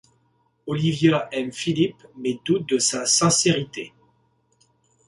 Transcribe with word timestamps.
Olivia 0.65 1.29
aime 1.31 1.51
Philippe 1.51 2.07
mais 2.17 2.39
doute 2.43 2.67
de 2.67 2.79
sa 2.79 3.05
sincérité. 3.05 3.93